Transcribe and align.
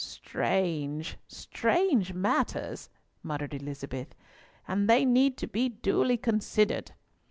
"Strange—strange 0.03 2.11
matters," 2.15 2.89
muttered 3.21 3.53
Elizabeth, 3.53 4.15
"and 4.67 4.89
they 4.89 5.05
need 5.05 5.37
to 5.37 5.45
be 5.45 5.69
duly 5.69 6.17
considered." 6.17 6.93